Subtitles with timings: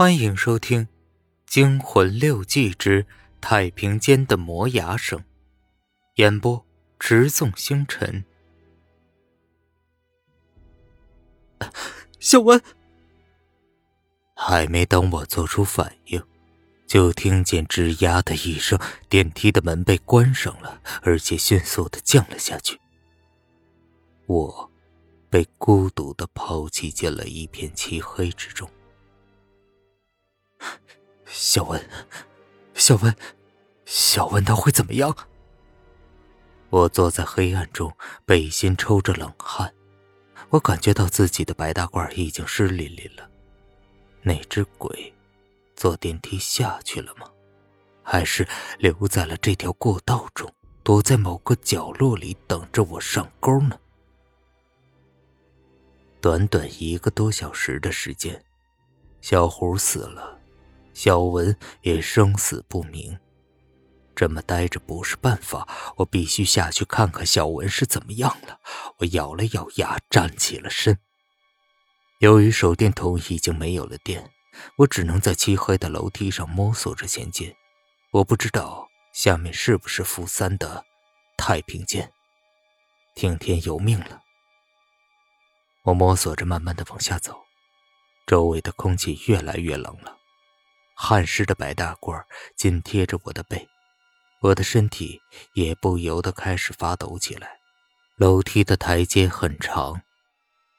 [0.00, 0.84] 欢迎收听
[1.44, 3.04] 《惊魂六记之
[3.38, 5.18] 太平间的磨牙声》，
[6.14, 6.64] 演播：
[6.98, 8.24] 直纵星辰。
[12.18, 12.58] 小文
[14.34, 16.24] 还没等我做出反应，
[16.86, 18.80] 就听见吱呀的一声，
[19.10, 22.80] 电梯的门被关上了，而且迅速的降了下去。
[24.24, 24.72] 我
[25.28, 28.66] 被孤独的抛弃进了一片漆黑之中。
[31.32, 31.80] 小文，
[32.74, 33.14] 小文，
[33.86, 35.16] 小文，他会怎么样？
[36.70, 39.72] 我坐在黑暗中，背心抽着冷汗，
[40.50, 43.28] 我感觉到自己的白大褂已经湿淋淋了。
[44.22, 45.14] 那只鬼
[45.76, 47.30] 坐电梯下去了吗？
[48.02, 48.46] 还是
[48.78, 50.52] 留在了这条过道中，
[50.82, 53.78] 躲在某个角落里等着我上钩呢？
[56.20, 58.44] 短短一个多小时的时间，
[59.20, 60.39] 小胡死了。
[60.92, 63.18] 小文也生死不明，
[64.14, 68.60] 这么待着不是办法，我必须下去看看小文是怎么样了。
[68.98, 70.98] 我咬了咬牙，站起了身。
[72.18, 74.30] 由于手电筒已经没有了电，
[74.76, 77.54] 我只能在漆黑的楼梯上摸索着前进。
[78.10, 80.84] 我不知道下面是不是负三的
[81.38, 82.12] 太平间，
[83.14, 84.20] 听天由命了。
[85.84, 87.34] 我摸索着，慢慢的往下走，
[88.26, 90.18] 周围的空气越来越冷了。
[91.02, 92.22] 汗湿的白大褂
[92.56, 93.66] 紧贴着我的背，
[94.42, 95.18] 我的身体
[95.54, 97.58] 也不由得开始发抖起来。
[98.16, 100.02] 楼梯的台阶很长，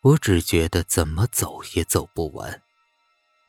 [0.04, 2.62] 我只觉得怎么走也走不完。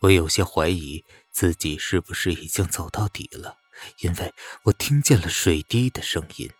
[0.00, 3.58] 我有些怀疑自己是不是已经走到底了，
[3.98, 6.50] 因为我听见了水滴的声音，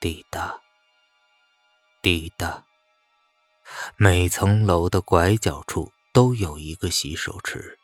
[0.00, 0.60] 滴答，
[2.02, 2.66] 滴答。
[3.96, 7.78] 每层楼的拐角处都有一个洗手池。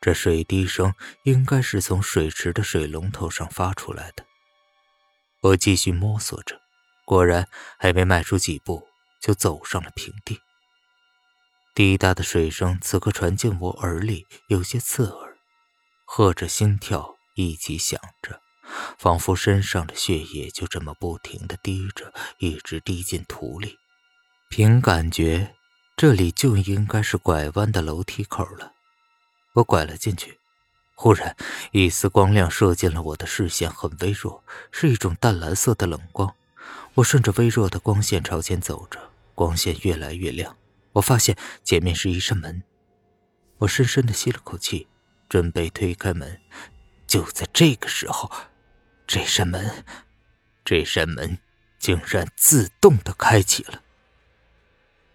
[0.00, 0.94] 这水滴声
[1.24, 4.24] 应该是从水池的水龙头上发出来的。
[5.42, 6.60] 我继续摸索着，
[7.04, 7.48] 果然
[7.78, 8.86] 还没迈出几步，
[9.20, 10.40] 就走上了平地。
[11.74, 15.36] 滴答的水声此刻传进我耳里，有些刺耳，
[16.04, 18.40] 和着心跳一起响着，
[18.98, 23.76] 仿佛身上的血液就这么不停的滴着，一直滴进土里。
[24.48, 25.54] 凭感觉，
[25.96, 28.72] 这里就应该是拐弯的楼梯口了。
[29.56, 30.38] 我拐了进去，
[30.94, 31.34] 忽然
[31.72, 36.34] 一丝光亮射进了我的视线，很微弱，是一种淡蓝色的冷光。
[36.94, 39.00] 我顺着微弱的光线朝前走着，
[39.34, 40.54] 光线越来越亮。
[40.92, 41.34] 我发现
[41.64, 42.62] 前面是一扇门，
[43.56, 44.88] 我深深的吸了口气，
[45.26, 46.38] 准备推开门。
[47.06, 48.30] 就在这个时候，
[49.06, 49.84] 这扇门，
[50.66, 51.38] 这扇门
[51.78, 53.80] 竟然自动的开启了。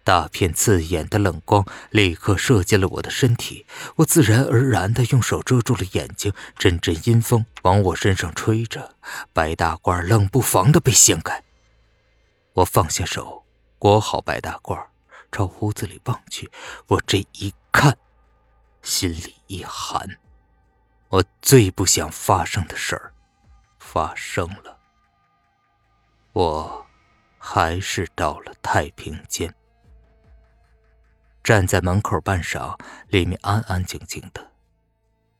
[0.04, 6.32] 大片刺眼的冷光立刻射进了我的身体，我自然而然地用手遮住了眼睛。
[6.58, 8.96] 阵阵阴风往我身上吹着，
[9.32, 11.42] 白大褂冷不防地被掀开。
[12.54, 13.44] 我放下手，
[13.78, 14.86] 裹好白大褂，
[15.30, 16.50] 朝屋子里望去。
[16.88, 17.96] 我这一看，
[18.82, 20.18] 心里一寒。
[21.08, 23.12] 我最不想发生的事儿，
[23.78, 24.78] 发生了。
[26.32, 26.86] 我
[27.38, 29.54] 还是到了太平间。
[31.42, 34.52] 站在门口半晌，里面安安静静的。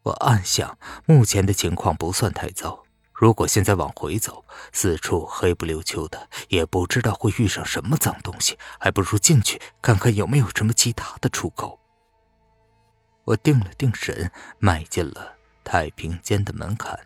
[0.02, 0.76] 我暗想，
[1.06, 2.82] 目前的情况不算太糟。
[3.12, 11.78] 如果现在往回走，四处黑不溜秋的，也不知道会遇上什么脏东西，还不如进去看看有没有什么其他的出口。
[13.22, 16.98] 我定了定神，迈进了太平间的门槛。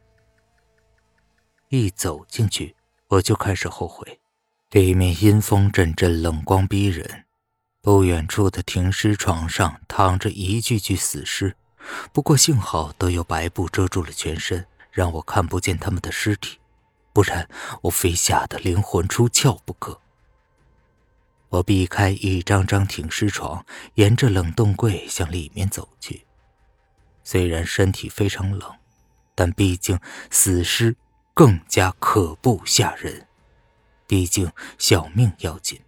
[1.69, 2.75] 一走进去，
[3.09, 4.19] 我就开始后悔。
[4.71, 7.26] 里面阴风阵阵，冷光逼人。
[7.87, 11.55] 不远处的停尸床上躺着一具具死尸，
[12.13, 16.59] 不过幸好都有白布遮住了全身，让我看不见他们的尸体，
[17.13, 17.49] 不然
[17.83, 20.01] 我非吓得灵魂出窍不可。
[21.49, 23.65] 我避开一张张停尸床，
[23.95, 26.27] 沿着冷冻柜向里面走去。
[27.23, 28.69] 虽然身体非常冷，
[29.37, 29.97] 但毕竟
[30.29, 30.97] 死尸
[31.33, 33.29] 更加可怖吓人，
[34.09, 35.81] 毕竟小命要紧。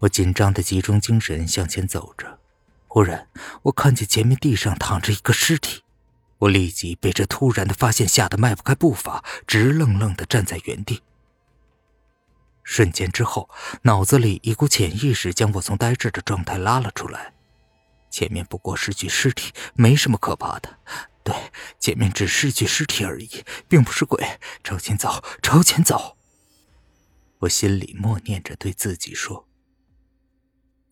[0.00, 2.38] 我紧张的集中精神向前走着，
[2.86, 3.28] 忽然
[3.62, 5.82] 我看见前面地上躺着一个尸体，
[6.38, 11.02] 我立即被这突然的发现吓得迈不开步伐，直愣愣的站在原地。
[12.62, 13.48] 瞬间之后，
[13.82, 17.32] 脑子里一股潜意识将我从呆滞的状态拉了出来。
[18.10, 20.78] 前面不过是具尸体，没什么可怕的。
[21.22, 21.34] 对，
[21.78, 24.38] 前面只是具尸体而已，并不是鬼。
[24.62, 26.16] 朝前走，朝前走。
[27.40, 29.45] 我心里默念着对自己说。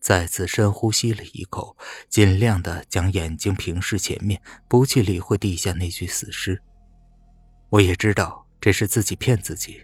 [0.05, 1.75] 再次深呼吸了一口，
[2.09, 6.61] 尽量的将眼睛平视前面，不去理会地下那具死尸。
[7.69, 9.83] 我也知道这是自己骗自己，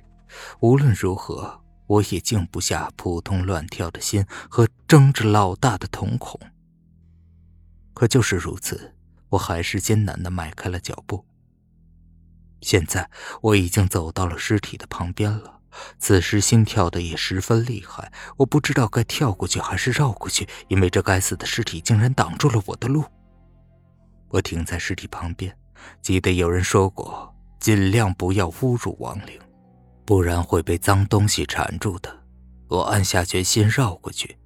[0.60, 6.40] 无论如何，我也静不下扑通乱跳的心和睁着老大的瞳孔。
[7.96, 8.94] 可就是如此，
[9.30, 11.26] 我还是艰难的迈开了脚步。
[12.62, 13.10] 现在
[13.42, 15.61] 我已经走到了尸体的旁边了。
[16.00, 23.04] 此时心跳的也十分厉害，我不知道该跳过去还是绕过去，因为这该死的尸体竟然挡住了我的路。
[24.30, 25.56] 我停在尸体旁边，
[26.02, 29.40] 记得有人说过，尽量不要侮辱亡灵，
[30.06, 32.22] 不然会被脏东西缠住的。
[32.68, 34.38] 我暗下决心绕过去，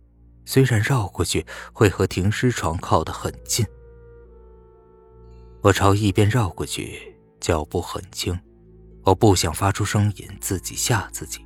[0.45, 3.66] 虽然绕过去会和停尸床靠得很近。
[5.62, 8.39] 我朝一边绕过去，脚步很轻。
[9.05, 11.45] 我不想发出声音，自己吓自己。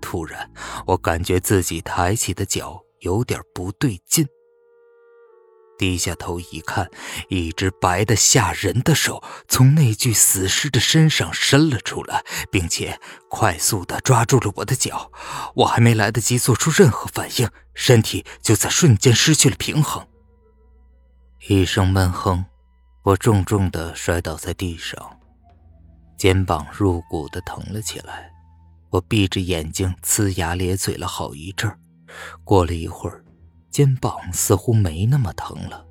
[0.00, 0.50] 突然，
[0.86, 4.26] 我感觉自己抬起的脚有点不对劲。
[5.76, 6.90] 低下头一看，
[7.28, 12.98] 一只白的吓人的手从那具死尸的身上伸了出来，并且
[13.28, 15.12] 快速的抓住了我的脚。
[15.54, 20.04] 我还没来得及做出任何反应，身体就在瞬间失去了平衡。
[21.48, 22.44] 一声闷哼，
[23.04, 25.17] 我重重的摔倒在地上。
[26.18, 28.28] 肩膀入骨的疼了起来，
[28.90, 31.78] 我闭着眼睛呲牙咧嘴了好一阵儿。
[32.42, 33.24] 过了一会儿，
[33.70, 35.86] 肩膀似乎没那么疼了，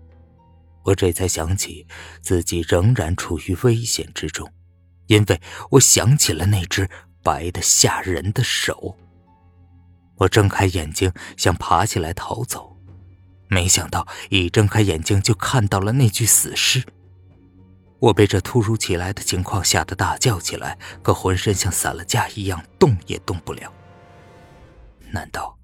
[0.84, 1.88] 我这才想起
[2.22, 4.52] 自己仍然处于危险之中，
[5.06, 5.42] 因为
[5.72, 6.90] 我想起了那只
[7.24, 8.98] 白的吓人的手。
[10.18, 12.76] 我睁开眼睛想爬起来逃走，
[13.48, 16.84] 没想到一睁开眼睛就看到了那具死尸。
[18.00, 23.74] 我被这突如其来的情况吓得大叫起来，可浑身像散了架一样，动也动不了。
[25.12, 25.58] 难道